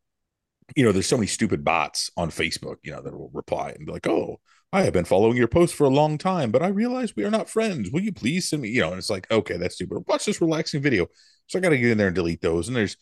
[0.76, 3.86] you know, there's so many stupid bots on Facebook, you know, that will reply and
[3.86, 4.40] be like, "Oh,
[4.76, 7.32] I have been following your post for a long time, but I realize we are
[7.32, 7.92] not friends.
[7.92, 10.04] Will you please send me?" You know, and it's like, okay, that's stupid.
[10.06, 11.08] Watch this relaxing video.
[11.48, 12.68] So I got to get in there and delete those.
[12.68, 12.98] And there's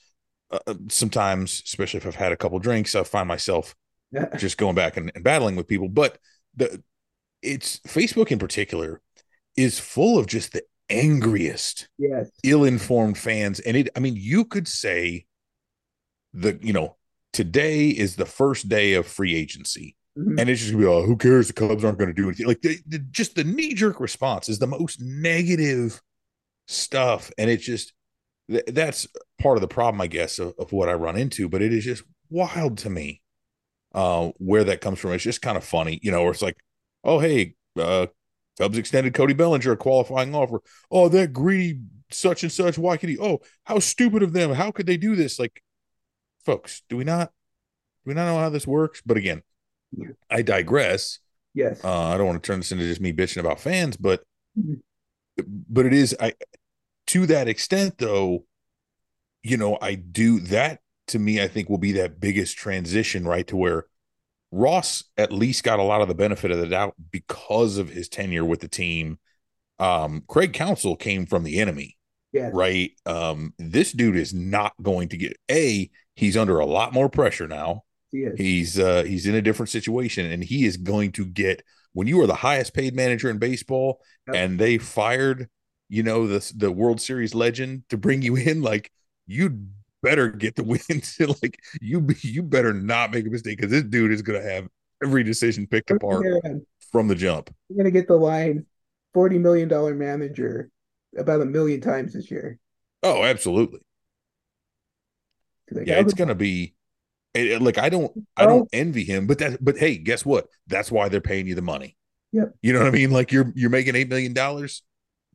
[0.52, 3.74] uh, uh, sometimes, especially if I've had a couple drinks, I find myself
[4.38, 5.90] just going back and, and battling with people.
[5.90, 6.20] But
[6.56, 6.84] the
[7.42, 9.02] it's Facebook in particular
[9.58, 12.30] is full of just the angriest, yes.
[12.44, 13.60] ill-informed fans.
[13.60, 15.26] And it, I mean, you could say
[16.34, 16.98] the, you know,
[17.32, 19.96] today is the first day of free agency.
[20.18, 20.40] Mm-hmm.
[20.40, 21.48] And it's just gonna be, oh, who cares?
[21.48, 22.46] The Cubs aren't to do anything.
[22.46, 22.78] Like, the,
[23.12, 26.00] just the knee jerk response is the most negative
[26.68, 27.32] stuff.
[27.38, 27.94] And it's just,
[28.50, 29.08] th- that's
[29.42, 31.50] part of the problem, I guess, of, of, what I run into.
[31.50, 33.22] But it is just wild to me
[33.96, 35.14] uh, where that comes from.
[35.14, 36.58] It's just kind of funny, you know, where it's like,
[37.04, 38.08] oh, hey, uh,
[38.60, 40.62] Cubs extended Cody Bellinger a qualifying offer.
[40.92, 41.80] Oh, that greedy
[42.12, 42.78] such and such.
[42.78, 43.18] Why could he?
[43.18, 44.52] Oh, how stupid of them.
[44.52, 45.40] How could they do this?
[45.40, 45.64] Like,
[46.46, 47.32] folks, do we not
[48.06, 49.02] do we not know how this works?
[49.04, 49.42] But again.
[50.30, 51.20] I digress.
[51.54, 51.84] Yes.
[51.84, 54.24] Uh, I don't want to turn this into just me bitching about fans, but
[54.58, 54.76] mm-hmm.
[55.70, 56.34] but it is I
[57.08, 58.46] to that extent though,
[59.44, 63.46] you know, I do that to me, I think will be that biggest transition, right?
[63.48, 63.86] To where
[64.52, 68.08] Ross at least got a lot of the benefit of the doubt because of his
[68.08, 69.20] tenure with the team.
[69.80, 71.98] Um, Craig Counsell came from the enemy.
[72.32, 72.52] Yes.
[72.54, 72.92] Right.
[73.06, 77.48] Um, this dude is not going to get a He's under a lot more pressure
[77.48, 77.84] now.
[78.14, 82.08] He he's uh, he's in a different situation, and he is going to get when
[82.08, 84.36] you are the highest paid manager in baseball, yep.
[84.36, 85.50] and they fired,
[85.90, 88.62] you know, the the World Series legend to bring you in.
[88.62, 88.92] Like
[89.26, 89.70] you'd
[90.02, 91.18] better get the wins.
[91.42, 94.68] like you you better not make a mistake because this dude is going to have
[95.04, 96.26] every decision picked apart
[96.92, 97.54] from the jump.
[97.70, 98.66] You're going to get the line,
[99.14, 100.70] forty million dollar manager,
[101.18, 102.60] about a million times this year.
[103.02, 103.80] Oh, absolutely
[105.72, 106.74] yeah, it's gonna be
[107.36, 110.48] like I don't I don't envy him, but that but hey, guess what?
[110.68, 111.98] That's why they're paying you the money.
[112.32, 112.56] Yep.
[112.62, 113.12] You know what I mean?
[113.12, 114.84] Like you're you're making eight million dollars.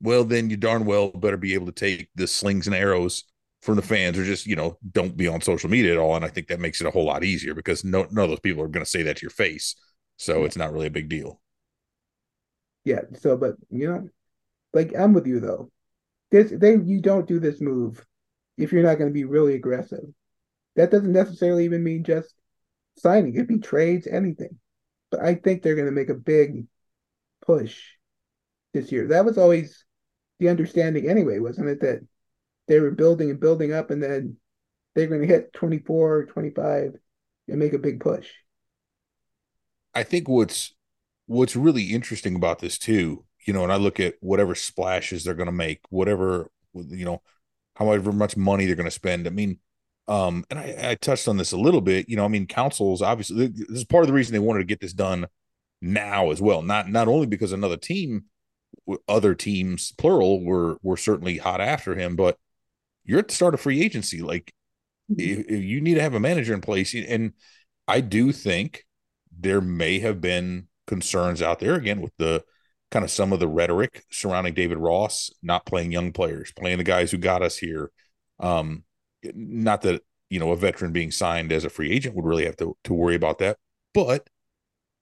[0.00, 3.24] Well, then you darn well better be able to take the slings and arrows
[3.62, 6.14] from the fans, or just you know don't be on social media at all.
[6.14, 8.40] And I think that makes it a whole lot easier because no none of those
[8.40, 9.74] people are going to say that to your face,
[10.16, 10.44] so yeah.
[10.44, 11.40] it's not really a big deal.
[12.84, 13.02] Yeah.
[13.18, 14.08] So, but you know,
[14.72, 15.70] like I'm with you though.
[16.30, 18.04] This they you don't do this move
[18.56, 20.04] if you're not going to be really aggressive.
[20.78, 22.34] That doesn't necessarily even mean just
[22.96, 23.34] signing.
[23.34, 24.58] It could be trades, anything.
[25.10, 26.66] But I think they're going to make a big
[27.44, 27.82] push
[28.72, 29.08] this year.
[29.08, 29.84] That was always
[30.38, 31.80] the understanding anyway, wasn't it?
[31.80, 32.00] That
[32.66, 34.36] they were building and building up and then
[34.94, 36.94] they're going to hit 24, 25
[37.48, 38.28] and make a big push.
[39.94, 40.74] I think what's
[41.26, 45.32] what's really interesting about this too you know, and I look at whatever splashes they're
[45.32, 47.22] going to make, whatever, you know,
[47.76, 49.26] however much money they're going to spend.
[49.26, 49.58] I mean,
[50.09, 53.03] um, and I, I touched on this a little bit, you know, I mean, Counsell's
[53.03, 55.27] obviously this is part of the reason they wanted to get this done
[55.83, 56.62] now as well.
[56.62, 58.25] Not not only because another team,
[59.07, 62.38] other teams, plural, were were certainly hot after him, but
[63.05, 64.23] you're at the start of free agency.
[64.23, 64.53] Like,
[65.11, 67.33] if, if you need to have a manager in place, and
[67.87, 68.85] I do think
[69.38, 72.42] there may have been concerns out there again with the
[72.90, 76.85] kind of some of the rhetoric surrounding David Ross not playing young players, playing the
[76.85, 77.90] guys who got us here.
[78.40, 78.85] Um,
[79.35, 82.57] not that you know a veteran being signed as a free agent would really have
[82.59, 83.59] to to worry about that,
[83.94, 84.28] but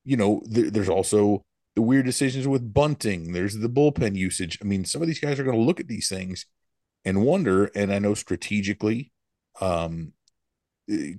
[0.04, 1.44] you know there, there's also
[1.76, 3.32] the weird decisions with bunting.
[3.32, 4.58] There's the bullpen usage.
[4.60, 6.46] I mean, some of these guys are going to look at these things
[7.04, 7.66] and wonder.
[7.66, 9.12] And I know strategically,
[9.60, 10.12] um,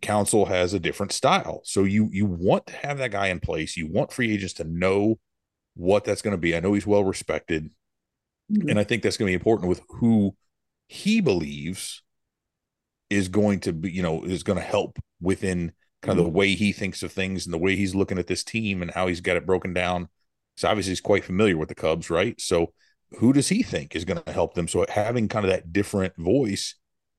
[0.01, 1.61] Counsell has a different style.
[1.63, 3.77] So you you want to have that guy in place.
[3.77, 5.19] You want free agents to know
[5.75, 6.55] what that's going to be.
[6.55, 7.69] I know he's well respected,
[8.51, 8.69] mm-hmm.
[8.69, 10.35] and I think that's going to be important with who
[10.87, 12.01] he believes
[13.09, 16.37] is going to be, you know, is going to help within kind of the mm-hmm.
[16.37, 19.07] way he thinks of things and the way he's looking at this team and how
[19.07, 20.09] he's got it broken down.
[20.55, 22.39] So obviously he's quite familiar with the Cubs, right?
[22.39, 22.73] So
[23.19, 24.67] who does he think is going to help them?
[24.67, 26.75] So having kind of that different voice,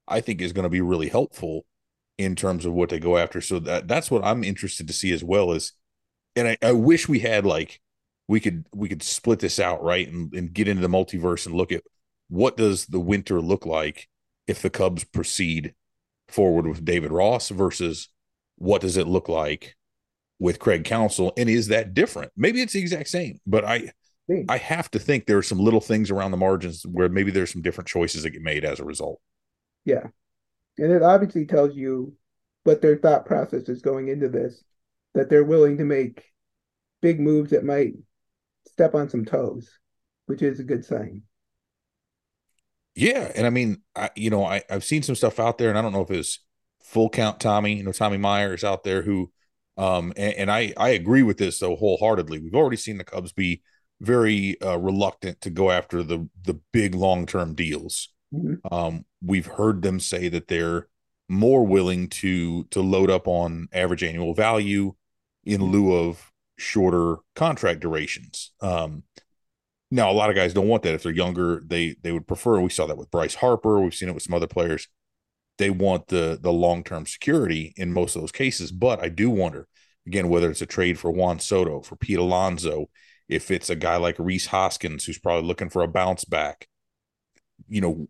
[0.06, 1.64] I think is going to be really helpful
[2.18, 3.40] in terms of what they go after.
[3.40, 5.72] So that that's what I'm interested to see as well as,
[6.36, 7.80] and I, I wish we had like
[8.26, 11.54] we could we could split this out right and, and get into the multiverse and
[11.54, 11.82] look at
[12.28, 14.08] what does the winter look like
[14.46, 15.74] if the Cubs proceed
[16.28, 18.08] forward with David Ross versus
[18.56, 19.76] what does it look like
[20.38, 21.32] with Craig Counsell?
[21.36, 22.32] and is that different?
[22.36, 23.92] Maybe it's the exact same, but I
[24.28, 24.42] hmm.
[24.48, 27.52] I have to think there are some little things around the margins where maybe there's
[27.52, 29.20] some different choices that get made as a result.
[29.84, 30.08] Yeah.
[30.76, 32.14] And it obviously tells you
[32.64, 34.62] what their thought process is going into this,
[35.14, 36.22] that they're willing to make
[37.00, 37.94] big moves that might
[38.66, 39.70] step on some toes,
[40.26, 41.22] which is a good sign.
[42.98, 45.78] Yeah, and I mean, I, you know, I I've seen some stuff out there, and
[45.78, 46.40] I don't know if it's
[46.82, 47.74] full count Tommy.
[47.74, 49.30] You know, Tommy Meyer is out there who,
[49.76, 52.40] um, and, and I I agree with this though wholeheartedly.
[52.40, 53.62] We've already seen the Cubs be
[54.00, 58.08] very uh, reluctant to go after the the big long term deals.
[58.34, 58.74] Mm-hmm.
[58.74, 60.88] Um, we've heard them say that they're
[61.28, 64.92] more willing to to load up on average annual value
[65.44, 65.70] in mm-hmm.
[65.70, 68.50] lieu of shorter contract durations.
[68.60, 69.04] Um,
[69.90, 70.94] now, a lot of guys don't want that.
[70.94, 72.60] If they're younger, they they would prefer.
[72.60, 73.80] We saw that with Bryce Harper.
[73.80, 74.88] We've seen it with some other players.
[75.56, 78.70] They want the the long term security in most of those cases.
[78.70, 79.66] But I do wonder
[80.06, 82.90] again whether it's a trade for Juan Soto, for Pete Alonso,
[83.28, 86.68] if it's a guy like Rhys Hoskins who's probably looking for a bounce back.
[87.68, 88.08] You know,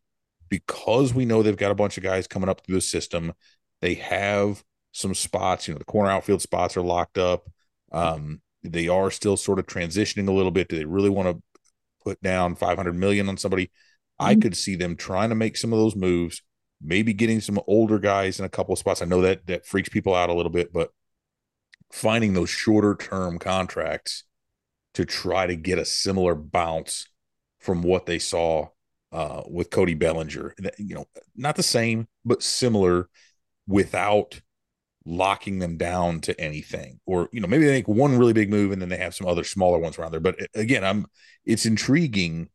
[0.49, 3.33] because we know they've got a bunch of guys coming up through the system,
[3.81, 5.69] they have some spots.
[5.69, 7.49] You know, the corner outfield spots are locked up.
[7.93, 10.69] Um, they are still sort of transitioning a little bit.
[10.69, 11.43] Do they really want to
[12.09, 14.27] put down 500 million on somebody, mm-hmm.
[14.27, 16.43] I could see them trying to make some of those moves,
[16.83, 19.03] maybe getting some older guys in a couple of spots.
[19.03, 20.91] I know that that freaks people out a little bit, but
[21.93, 24.25] finding those shorter term contracts
[24.95, 27.07] to try to get a similar bounce
[27.59, 28.69] from what they saw
[29.13, 30.55] uh, with Cody Bellinger.
[30.79, 31.05] You know,
[31.37, 33.09] not the same, but similar
[33.67, 34.41] without
[35.09, 37.01] locking them down to anything.
[37.07, 39.27] Or you know maybe they make one really big move and then they have some
[39.27, 40.21] other smaller ones around there.
[40.21, 41.07] But again i'm
[41.47, 42.51] it's intriguing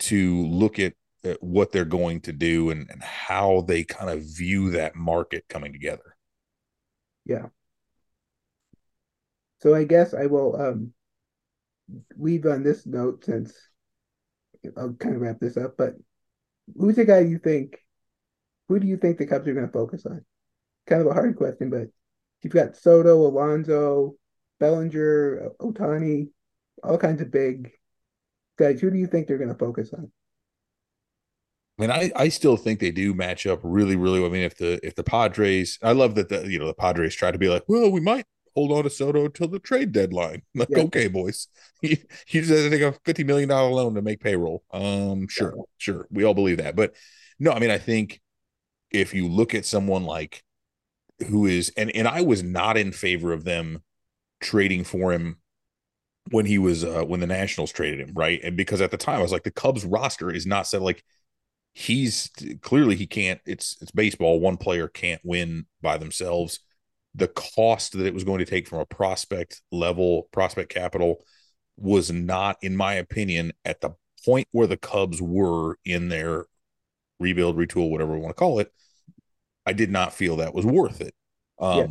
[0.00, 0.92] to look at,
[1.24, 5.44] at what they're going to do and, and how they kind of view that market
[5.48, 6.16] coming together.
[7.24, 7.46] Yeah.
[9.62, 10.92] So i guess i will um
[12.16, 13.54] leave on this note since
[14.76, 15.94] i'll kind of wrap this up but
[16.76, 17.78] who's the guy you think
[18.68, 20.24] who do you think the cubs are going to focus on
[20.86, 21.88] kind of a hard question, but
[22.42, 24.16] you've got Soto, Alonso,
[24.60, 26.28] Bellinger, Ohtani,
[26.82, 27.70] all kinds of big
[28.58, 28.80] guys.
[28.80, 30.10] Who do you think they're going to focus on?
[31.78, 34.20] I mean, I, I still think they do match up really, really.
[34.20, 34.30] Well.
[34.30, 37.16] I mean, if the if the Padres, I love that the you know the Padres
[37.16, 40.42] try to be like, well, we might hold on to Soto until the trade deadline.
[40.54, 40.84] Like, yeah.
[40.84, 41.48] okay, boys,
[41.82, 41.96] you,
[42.28, 44.62] you just have to take a fifty million dollar loan to make payroll.
[44.72, 45.62] Um, sure, yeah.
[45.78, 46.94] sure, we all believe that, but
[47.40, 48.20] no, I mean, I think
[48.92, 50.43] if you look at someone like
[51.28, 53.82] who is and and I was not in favor of them
[54.40, 55.38] trading for him
[56.30, 58.40] when he was uh when the Nationals traded him, right?
[58.42, 61.04] And because at the time I was like the Cubs roster is not set like
[61.72, 62.30] he's
[62.62, 66.60] clearly he can't it's it's baseball, one player can't win by themselves.
[67.14, 71.24] The cost that it was going to take from a prospect level, prospect capital
[71.76, 73.90] was not in my opinion at the
[74.24, 76.46] point where the Cubs were in their
[77.20, 78.72] rebuild, retool, whatever we want to call it
[79.66, 81.14] I did not feel that was worth it.
[81.58, 81.86] Um, yeah.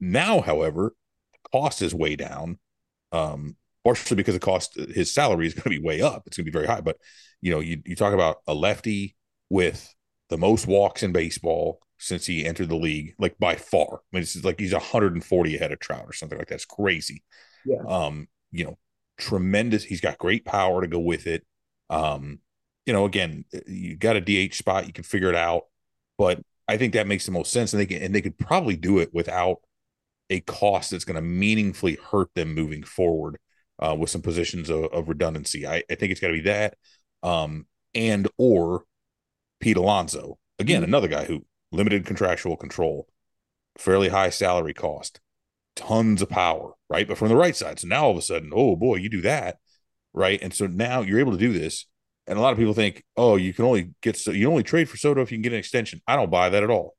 [0.00, 0.94] Now, however,
[1.52, 2.58] cost is way down.
[3.12, 6.24] Um, partially because the cost his salary is going to be way up.
[6.26, 6.80] It's going to be very high.
[6.80, 6.98] But
[7.40, 9.16] you know, you you talk about a lefty
[9.50, 9.94] with
[10.28, 14.00] the most walks in baseball since he entered the league, like by far.
[14.12, 16.56] I mean, it's like he's 140 ahead of Trout or something like that.
[16.56, 17.22] It's crazy.
[17.64, 17.82] Yeah.
[17.86, 18.78] Um, you know,
[19.18, 19.84] tremendous.
[19.84, 21.44] He's got great power to go with it.
[21.90, 22.40] Um,
[22.86, 25.64] you know, again, you got a DH spot, you can figure it out.
[26.18, 26.40] But
[26.72, 28.98] I think that makes the most sense, and they can and they could probably do
[28.98, 29.58] it without
[30.30, 33.38] a cost that's going to meaningfully hurt them moving forward
[33.78, 35.66] uh, with some positions of, of redundancy.
[35.66, 36.78] I, I, think it's got to be that,
[37.22, 38.84] um, and or
[39.60, 40.90] Pete Alonso again, mm-hmm.
[40.90, 43.06] another guy who limited contractual control,
[43.76, 45.20] fairly high salary cost,
[45.76, 47.06] tons of power, right?
[47.06, 47.80] But from the right side.
[47.80, 49.58] So now all of a sudden, oh boy, you do that,
[50.14, 50.40] right?
[50.40, 51.86] And so now you're able to do this.
[52.26, 54.88] And a lot of people think, oh, you can only get so you only trade
[54.88, 56.00] for Soto if you can get an extension.
[56.06, 56.94] I don't buy that at all.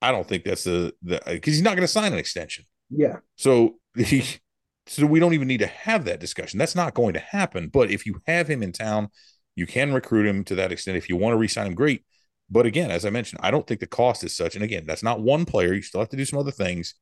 [0.00, 2.64] I don't think that's the the because he's not going to sign an extension.
[2.90, 3.18] Yeah.
[3.36, 4.24] So he,
[4.86, 6.58] so we don't even need to have that discussion.
[6.58, 7.68] That's not going to happen.
[7.68, 9.08] But if you have him in town,
[9.54, 10.96] you can recruit him to that extent.
[10.96, 12.04] If you want to re-sign him, great.
[12.50, 14.54] But again, as I mentioned, I don't think the cost is such.
[14.54, 15.74] And again, that's not one player.
[15.74, 16.94] You still have to do some other things.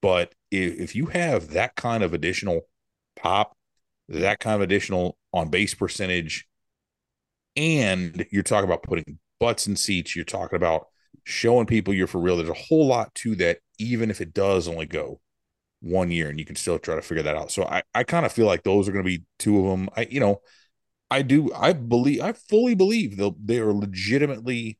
[0.00, 2.62] But if, if you have that kind of additional
[3.16, 3.56] pop,
[4.08, 6.46] that kind of additional on base percentage,
[7.56, 10.86] and you're talking about putting butts in seats, you're talking about
[11.24, 12.36] showing people you're for real.
[12.36, 15.20] There's a whole lot to that, even if it does only go
[15.80, 17.50] one year and you can still try to figure that out.
[17.50, 19.88] So I, I kind of feel like those are going to be two of them.
[19.96, 20.40] I, you know,
[21.10, 24.78] I do, I believe, I fully believe they'll, they are legitimately,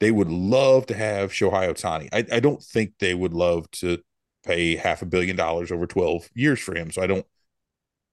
[0.00, 2.08] they would love to have Shohei Ohtani.
[2.12, 3.98] I, I don't think they would love to
[4.46, 6.90] pay half a billion dollars over 12 years for him.
[6.90, 7.26] So I don't,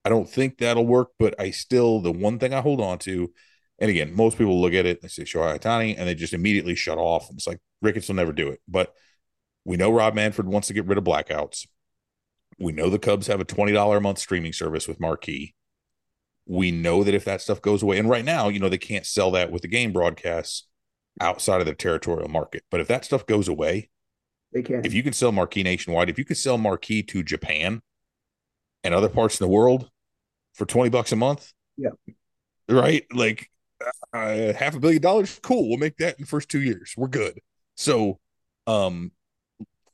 [0.04, 3.32] I don't think that'll work, but I still, the one thing I hold on to
[3.80, 6.76] and again, most people look at it, they say Shohei Ohtani, and they just immediately
[6.76, 7.30] shut off.
[7.30, 8.62] And It's like Ricketts will never do it.
[8.68, 8.94] But
[9.66, 11.68] we know Rob Manfred wants to get rid of blackouts.
[12.58, 15.56] We know the Cubs have a $20 a month streaming service with Marquee.
[16.46, 19.06] We know that if that stuff goes away, and right now, you know, they can't
[19.06, 20.68] sell that with the game broadcasts
[21.20, 22.64] outside of their territorial market.
[22.70, 23.90] But if that stuff goes away,
[24.54, 24.86] they can.
[24.86, 27.82] If you can sell Marquee nationwide, if you could sell Marquee to Japan
[28.84, 29.90] and other parts of the world
[30.54, 31.90] for 20 bucks a month, yeah.
[32.70, 33.06] Right?
[33.12, 33.50] Like
[34.14, 35.40] uh, half a billion dollars.
[35.44, 35.70] Cool.
[35.70, 36.94] We'll make that in the first two years.
[36.98, 37.40] We're good.
[37.76, 38.20] So,
[38.68, 39.12] um,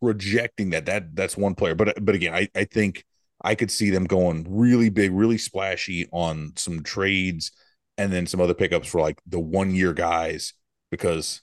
[0.01, 1.75] rejecting that, that that's one player.
[1.75, 3.05] But, but again, I, I think
[3.41, 7.51] I could see them going really big, really splashy on some trades
[7.97, 10.53] and then some other pickups for like the one year guys
[10.89, 11.41] because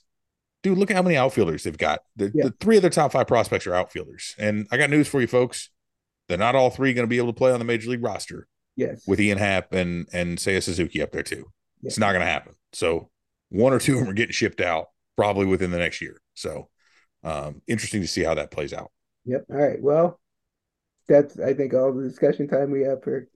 [0.63, 2.01] dude, look at how many outfielders they've got.
[2.15, 2.45] The, yeah.
[2.45, 4.35] the, three of their top five prospects are outfielders.
[4.37, 5.69] And I got news for you folks.
[6.27, 8.47] They're not all three going to be able to play on the major league roster.
[8.75, 9.03] Yes.
[9.07, 11.51] With Ian Happ and and Seiya Suzuki up there too.
[11.83, 12.55] It's not going to happen.
[12.73, 13.09] So
[13.49, 16.21] one or two of them are getting shipped out probably within the next year.
[16.33, 16.69] So
[17.23, 18.91] um, interesting to see how that plays out.
[19.25, 19.45] Yep.
[19.49, 19.81] All right.
[19.81, 20.19] Well,
[21.09, 23.27] that's I think all the discussion time we have for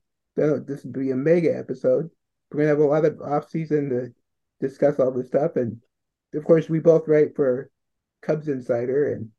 [0.42, 2.10] uh, this would be a mega episode.
[2.52, 4.14] We're gonna have a lot of off season to
[4.66, 5.82] discuss all this stuff, and
[6.34, 7.70] of course we both write for
[8.22, 9.30] Cubs Insider, and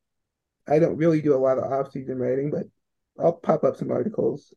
[0.68, 2.64] I don't really do a lot of off season writing, but
[3.18, 4.52] I'll pop up some articles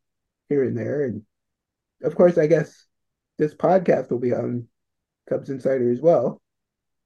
[0.49, 1.21] here and there, and
[2.03, 2.86] of course I guess
[3.37, 4.67] this podcast will be on
[5.29, 6.41] Cubs Insider as well,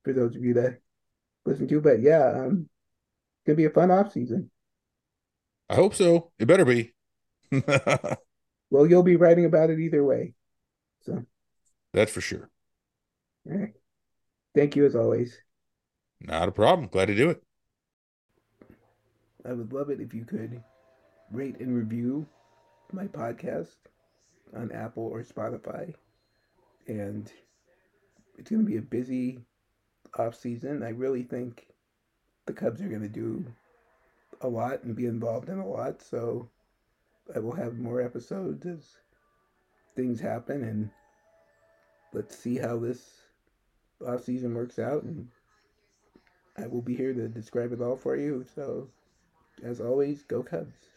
[0.04, 0.80] for those of you that
[1.46, 1.82] listen to.
[1.82, 2.70] But yeah, um,
[3.38, 4.50] it's gonna be a fun off season.
[5.70, 6.32] I hope so.
[6.40, 6.94] It better be.
[8.70, 10.34] well, you'll be writing about it either way.
[11.04, 11.24] So
[11.94, 12.50] that's for sure.
[13.50, 13.74] All right.
[14.56, 15.38] Thank you as always.
[16.20, 16.90] Not a problem.
[16.90, 17.42] Glad to do it.
[19.46, 20.62] I would love it if you could
[21.32, 22.28] rate and review
[22.92, 23.76] my podcast
[24.56, 25.94] on Apple or Spotify
[27.00, 27.32] and
[28.38, 29.40] it's going to be a busy
[30.18, 30.84] off season.
[30.84, 31.68] I really think
[32.46, 33.46] the Cubs are going to do
[34.42, 36.02] a lot and be involved in a lot.
[36.02, 36.50] So
[37.36, 38.98] I will have more episodes as
[39.96, 40.90] things happen, and
[42.14, 43.22] let's see how this
[44.06, 45.04] off season works out.
[45.04, 45.28] And
[46.58, 48.46] I will be here to describe it all for you.
[48.56, 48.90] So
[49.64, 50.91] as always, go Cubs.